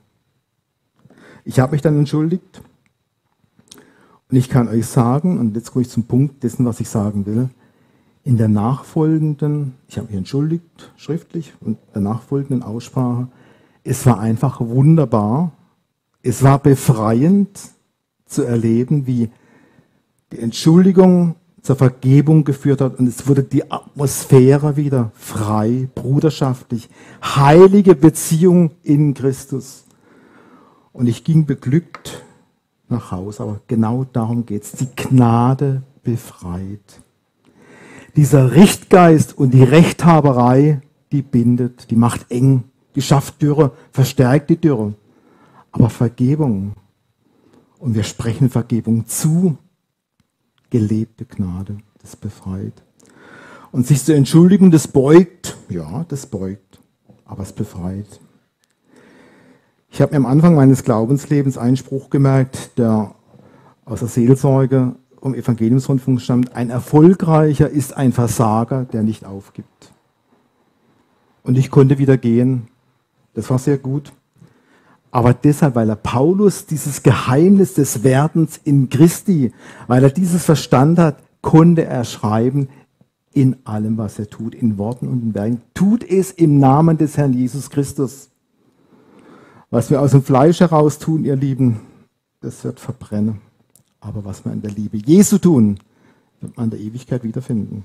[1.44, 2.62] Ich habe mich dann entschuldigt
[4.30, 7.26] und ich kann euch sagen, und jetzt komme ich zum Punkt dessen, was ich sagen
[7.26, 7.50] will,
[8.24, 13.30] in der nachfolgenden, ich habe mich entschuldigt, schriftlich, und der nachfolgenden Aussprache,
[13.86, 15.54] es war einfach wunderbar,
[16.24, 17.58] es war befreiend
[18.26, 19.30] zu erleben, wie
[20.34, 23.00] die Entschuldigung zur Vergebung geführt hat.
[23.00, 26.90] Und es wurde die Atmosphäre wieder frei, bruderschaftlich,
[27.24, 29.86] heilige Beziehung in Christus.
[30.92, 32.24] Und ich ging beglückt
[32.90, 33.44] nach Hause.
[33.44, 34.72] Aber genau darum geht's.
[34.74, 37.02] Die Gnade befreit.
[38.16, 42.64] Dieser Richtgeist und die Rechthaberei, die bindet, die macht eng,
[42.96, 44.96] die schafft Dürre, verstärkt die Dürre.
[45.72, 46.74] Aber Vergebung,
[47.80, 49.58] und wir sprechen Vergebung zu,
[50.70, 52.84] gelebte Gnade, das befreit.
[53.72, 56.80] Und sich zu entschuldigen, das beugt, ja, das beugt,
[57.26, 58.20] aber es befreit.
[59.90, 63.16] Ich habe mir am Anfang meines Glaubenslebens einen Spruch gemerkt, der
[63.86, 66.56] aus der Seelsorge vom Evangeliumsrundfunk stammt.
[66.56, 69.92] Ein Erfolgreicher ist ein Versager, der nicht aufgibt.
[71.44, 72.68] Und ich konnte wieder gehen.
[73.34, 74.12] Das war sehr gut.
[75.12, 79.54] Aber deshalb, weil er Paulus dieses Geheimnis des Werdens in Christi,
[79.88, 82.68] weil er dieses verstanden hat, konnte er schreiben
[83.34, 85.62] in allem, was er tut, in Worten und in Werken.
[85.74, 88.30] Tut es im Namen des Herrn Jesus Christus.
[89.70, 91.82] Was wir aus dem Fleisch heraus tun, ihr Lieben,
[92.40, 93.42] das wird verbrennen.
[94.00, 95.80] Aber was wir in der Liebe Jesu tun,
[96.40, 97.84] wird man in der Ewigkeit wiederfinden.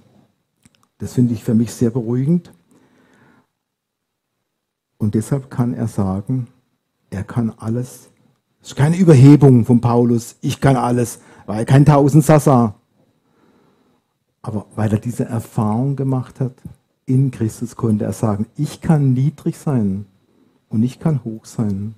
[0.98, 2.52] Das finde ich für mich sehr beruhigend.
[4.96, 6.46] Und deshalb kann er sagen,
[7.10, 8.10] er kann alles.
[8.60, 10.36] Es ist keine Überhebung von Paulus.
[10.40, 12.76] Ich kann alles, weil er kein Tausendsassa.
[14.42, 16.54] Aber weil er diese Erfahrung gemacht hat,
[17.06, 20.06] in Christus konnte er sagen, ich kann niedrig sein
[20.72, 21.94] und ich kann hoch sein.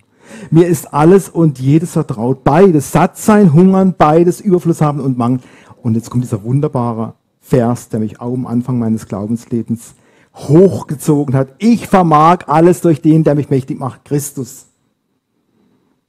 [0.51, 2.45] Mir ist alles und jedes vertraut.
[2.45, 5.41] Beides, satt sein, hungern, beides, Überfluss haben und Mangel.
[5.83, 9.95] Und jetzt kommt dieser wunderbare Vers, der mich auch am Anfang meines Glaubenslebens
[10.35, 11.55] hochgezogen hat.
[11.59, 14.67] Ich vermag alles durch den, der mich mächtig macht, Christus.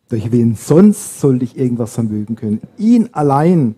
[0.09, 2.61] Durch wen sonst sollte ich irgendwas vermögen können?
[2.77, 3.75] Ihn allein.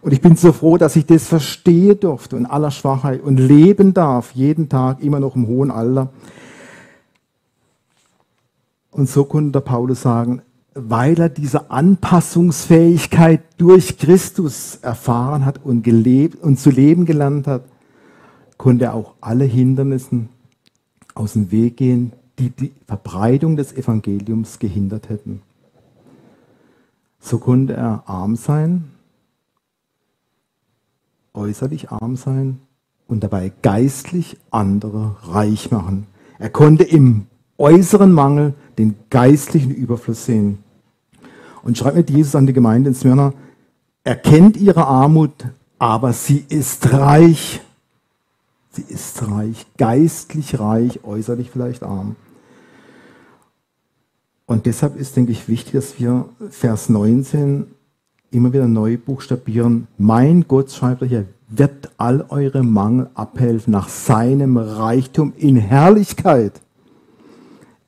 [0.00, 3.92] Und ich bin so froh, dass ich das verstehen durfte in aller Schwachheit und leben
[3.94, 6.10] darf, jeden Tag, immer noch im hohen Alter.
[8.90, 10.42] Und so konnte der Paulus sagen,
[10.74, 17.64] weil er diese Anpassungsfähigkeit durch Christus erfahren hat und gelebt und zu leben gelernt hat,
[18.56, 20.28] konnte er auch alle Hindernissen
[21.14, 25.42] aus dem Weg gehen, die die Verbreitung des Evangeliums gehindert hätten.
[27.18, 28.84] So konnte er arm sein,
[31.34, 32.60] äußerlich arm sein
[33.08, 36.06] und dabei geistlich andere reich machen.
[36.38, 37.26] Er konnte im
[37.58, 40.58] äußeren Mangel den geistlichen Überfluss sehen.
[41.62, 43.34] Und schreibt mit Jesus an die Gemeinde in Smyrna,
[44.04, 45.46] er kennt ihre Armut,
[45.78, 47.60] aber sie ist reich.
[48.70, 52.16] Sie ist reich, geistlich reich, äußerlich vielleicht arm.
[54.46, 57.66] Und deshalb ist, denke ich, wichtig, dass wir Vers 19
[58.30, 59.88] immer wieder neu buchstabieren.
[59.98, 66.60] Mein Gott, schreibt er hier, wird all eure Mangel abhelfen nach seinem Reichtum in Herrlichkeit.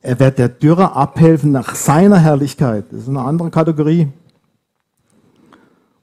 [0.01, 2.85] Er wird der Dürre abhelfen nach seiner Herrlichkeit.
[2.91, 4.07] Das ist eine andere Kategorie.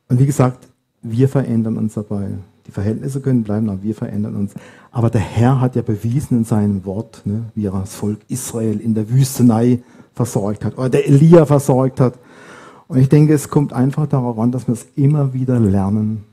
[0.08, 0.68] Und wie gesagt,
[1.02, 2.28] wir verändern uns dabei.
[2.66, 4.54] Die Verhältnisse können bleiben, aber wir verändern uns.
[4.92, 8.80] Aber der Herr hat ja bewiesen in seinem Wort, ne, wie er das Volk Israel
[8.80, 9.82] in der Wüstenei
[10.14, 12.14] versorgt hat oder der Elia versorgt hat.
[12.88, 16.24] Und ich denke, es kommt einfach darauf an, dass wir es immer wieder lernen.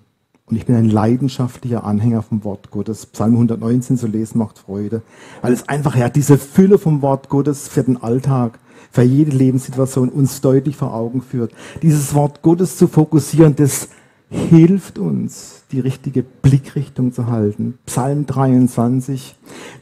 [0.47, 3.07] Und ich bin ein leidenschaftlicher Anhänger vom Wort Gottes.
[3.07, 5.01] Psalm 119 zu lesen macht Freude,
[5.41, 8.59] weil es einfach ja diese Fülle vom Wort Gottes für den Alltag,
[8.91, 11.51] für jede Lebenssituation uns deutlich vor Augen führt.
[11.81, 13.89] Dieses Wort Gottes zu fokussieren, das
[14.29, 17.79] hilft uns, die richtige Blickrichtung zu halten.
[17.87, 19.35] Psalm 23.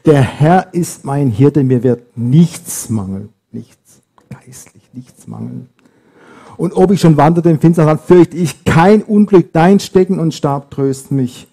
[0.06, 3.28] Der Herr ist mein Hirte, mir wird nichts mangeln.
[3.52, 4.00] Nichts.
[4.30, 5.68] Geistlich nichts mangeln.
[6.56, 9.52] Und ob ich schon wanderte im finsteren Land, fürchte ich kein Unglück.
[9.52, 11.48] Dein Stecken und Stab trösten mich.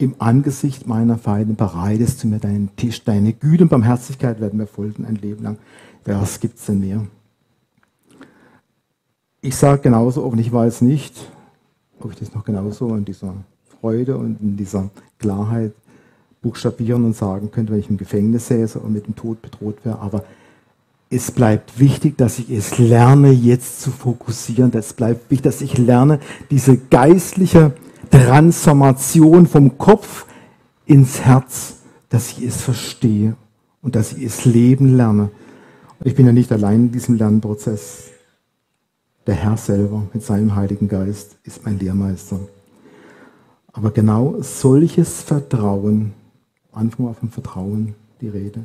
[0.00, 3.02] Im Angesicht meiner Feinde bereitest du mir deinen Tisch.
[3.02, 5.58] Deine Güte und Barmherzigkeit werden mir folgen ein Leben lang.
[6.04, 7.04] Was gibt's denn mehr?
[9.40, 11.14] Ich sage genauso, ob ich weiß nicht,
[12.00, 13.34] ob ich das noch genauso in dieser
[13.80, 15.72] Freude und in dieser Klarheit
[16.42, 19.98] buchstabieren und sagen könnte, wenn ich im Gefängnis säße und mit dem Tod bedroht wäre.
[19.98, 20.24] Aber
[21.10, 24.70] es bleibt wichtig, dass ich es lerne, jetzt zu fokussieren.
[24.74, 27.72] Es bleibt wichtig, dass ich lerne, diese geistliche
[28.10, 30.26] Transformation vom Kopf
[30.84, 31.76] ins Herz,
[32.10, 33.36] dass ich es verstehe
[33.80, 35.30] und dass ich es leben lerne.
[36.04, 38.10] Ich bin ja nicht allein in diesem Lernprozess.
[39.26, 42.38] Der Herr selber mit seinem Heiligen Geist ist mein Lehrmeister.
[43.72, 46.12] Aber genau solches Vertrauen,
[46.72, 48.64] Anfang auf dem Vertrauen die Rede,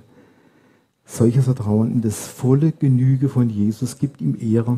[1.06, 4.78] solches Vertrauen in das volle Genüge von Jesus gibt ihm Ehre.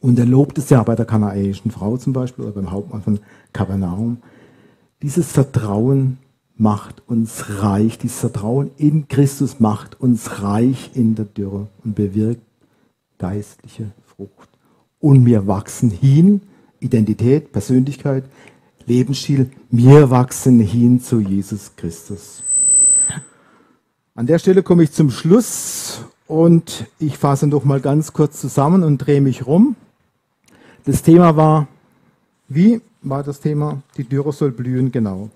[0.00, 3.20] Und er lobt es ja bei der kanaäischen Frau zum Beispiel oder beim Hauptmann von
[3.52, 4.18] Kapernaum.
[5.02, 6.18] Dieses Vertrauen
[6.56, 7.98] macht uns reich.
[7.98, 12.42] Dieses Vertrauen in Christus macht uns reich in der Dürre und bewirkt
[13.18, 14.48] geistliche Frucht.
[14.98, 16.42] Und wir wachsen hin,
[16.80, 18.24] Identität, Persönlichkeit,
[18.86, 22.42] Lebensstil, wir wachsen hin zu Jesus Christus.
[24.16, 28.82] An der Stelle komme ich zum Schluss und ich fasse noch mal ganz kurz zusammen
[28.82, 29.76] und drehe mich rum.
[30.84, 31.68] Das Thema war,
[32.48, 33.82] wie war das Thema?
[33.96, 35.30] Die Dürre soll blühen, genau.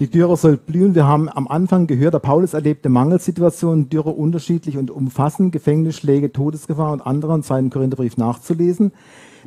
[0.00, 0.96] Die Dürre soll blühen.
[0.96, 6.92] Wir haben am Anfang gehört, der Paulus erlebte Mangelsituationen, Dürre unterschiedlich und umfassend, Gefängnisschläge, Todesgefahr
[6.92, 8.90] und andere im zweiten Korintherbrief nachzulesen.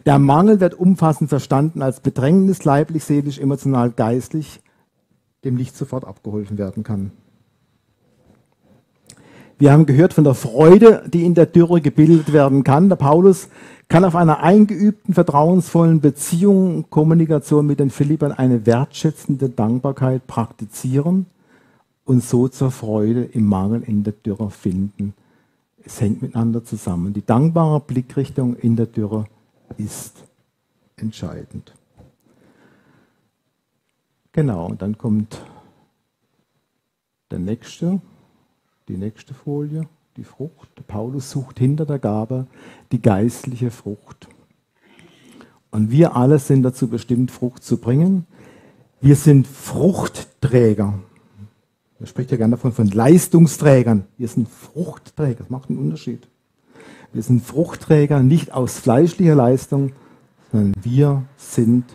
[0.05, 4.61] Der Mangel wird umfassend verstanden als Bedrängnis, leiblich, seelisch, emotional, geistlich,
[5.43, 7.11] dem nicht sofort abgeholfen werden kann.
[9.57, 12.89] Wir haben gehört von der Freude, die in der Dürre gebildet werden kann.
[12.89, 13.47] Der Paulus
[13.87, 21.27] kann auf einer eingeübten, vertrauensvollen Beziehung, Kommunikation mit den Philippern eine wertschätzende Dankbarkeit praktizieren
[22.03, 25.13] und so zur Freude im Mangel in der Dürre finden.
[25.85, 27.13] Es hängt miteinander zusammen.
[27.13, 29.25] Die dankbare Blickrichtung in der Dürre
[29.77, 30.23] ist
[30.97, 31.73] entscheidend.
[34.33, 35.41] Genau, und dann kommt
[37.31, 38.01] der nächste,
[38.88, 40.69] die nächste Folie, die Frucht.
[40.88, 42.47] Paulus sucht hinter der Gabe
[42.91, 44.27] die geistliche Frucht.
[45.71, 48.25] Und wir alle sind dazu bestimmt, Frucht zu bringen.
[49.01, 50.99] Wir sind Fruchtträger.
[51.99, 54.05] Man spricht ja gerne davon von Leistungsträgern.
[54.17, 55.39] Wir sind Fruchtträger.
[55.39, 56.27] Das macht einen Unterschied.
[57.11, 59.93] Wir sind Fruchtträger nicht aus fleischlicher Leistung,
[60.51, 61.86] sondern wir sind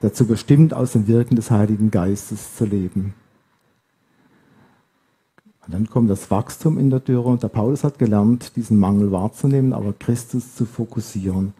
[0.00, 3.14] dazu bestimmt, aus dem Wirken des Heiligen Geistes zu leben.
[5.64, 9.12] Und dann kommt das Wachstum in der Dürre und der Paulus hat gelernt, diesen Mangel
[9.12, 11.54] wahrzunehmen, aber Christus zu fokussieren.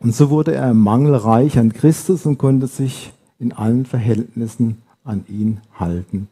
[0.00, 4.82] Und so wurde er im Mangel reich an Christus und konnte sich in allen Verhältnissen
[5.04, 6.28] an ihn halten.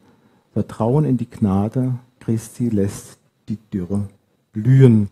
[0.53, 4.07] Vertrauen in die Gnade Christi lässt die Dürre
[4.51, 5.09] blühen.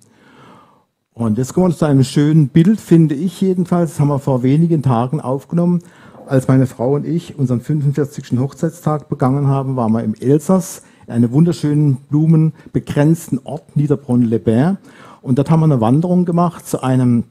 [1.14, 3.92] Und jetzt kommen wir zu einem schönen Bild, finde ich jedenfalls.
[3.92, 5.82] Das haben wir vor wenigen Tagen aufgenommen.
[6.28, 8.38] Als meine Frau und ich unseren 45.
[8.38, 14.78] Hochzeitstag begangen haben, waren wir im Elsass, in einem wunderschönen blumenbegrenzten Ort, Niederbronn-les-Bains.
[15.22, 17.26] Und dort haben wir eine Wanderung gemacht zu einem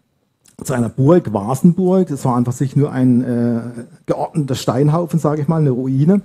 [0.65, 2.09] zu einer Burg, Wasenburg.
[2.09, 3.61] Das war einfach sich nur ein äh,
[4.07, 6.23] geordneter Steinhaufen, sage ich mal, eine Ruine.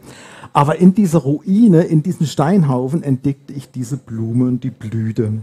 [0.53, 5.33] Aber in dieser Ruine, in diesem Steinhaufen entdeckte ich diese Blume und die Blüte.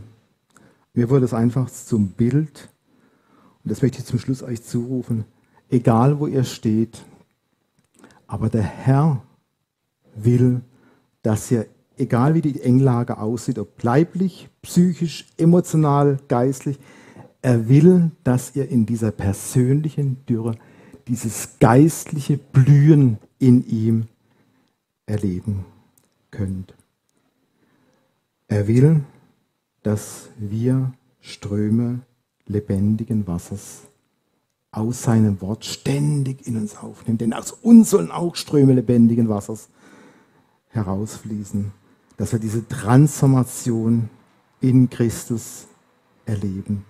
[0.95, 2.71] Mir wurde es einfach zum Bild.
[3.63, 5.25] Und das möchte ich zum Schluss euch zurufen.
[5.69, 7.03] Egal wo ihr steht,
[8.27, 9.23] aber der Herr
[10.15, 10.63] will,
[11.23, 11.67] dass ihr,
[11.99, 16.78] egal wie die Englage aussieht, ob leiblich, psychisch, emotional, geistlich,
[17.42, 20.57] er will, dass ihr in dieser persönlichen Dürre
[21.07, 24.07] dieses geistliche Blühen in ihm
[25.07, 25.64] erleben
[26.30, 26.74] könnt.
[28.49, 29.05] Er will,
[29.82, 32.01] dass wir Ströme
[32.46, 33.82] lebendigen Wassers
[34.70, 37.18] aus seinem Wort ständig in uns aufnehmen.
[37.18, 39.68] Denn aus uns sollen auch Ströme lebendigen Wassers
[40.68, 41.72] herausfließen,
[42.19, 44.11] dass wir diese Transformation
[44.61, 45.66] in Christus
[46.27, 46.85] erleben.